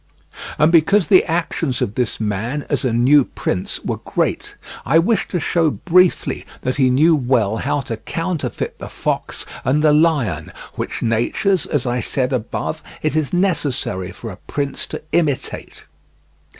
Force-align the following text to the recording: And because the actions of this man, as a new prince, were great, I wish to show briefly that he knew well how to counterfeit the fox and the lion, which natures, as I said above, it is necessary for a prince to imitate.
And 0.57 0.71
because 0.71 1.09
the 1.09 1.23
actions 1.25 1.79
of 1.79 1.93
this 1.93 2.19
man, 2.19 2.63
as 2.71 2.83
a 2.83 2.91
new 2.91 3.23
prince, 3.23 3.79
were 3.85 3.97
great, 3.97 4.55
I 4.83 4.97
wish 4.97 5.27
to 5.27 5.39
show 5.39 5.69
briefly 5.69 6.43
that 6.61 6.77
he 6.77 6.89
knew 6.89 7.15
well 7.15 7.57
how 7.57 7.81
to 7.81 7.97
counterfeit 7.97 8.79
the 8.79 8.89
fox 8.89 9.45
and 9.63 9.83
the 9.83 9.93
lion, 9.93 10.53
which 10.73 11.03
natures, 11.03 11.67
as 11.67 11.85
I 11.85 11.99
said 11.99 12.33
above, 12.33 12.81
it 13.03 13.15
is 13.15 13.31
necessary 13.31 14.11
for 14.11 14.31
a 14.31 14.37
prince 14.47 14.87
to 14.87 15.03
imitate. 15.11 15.85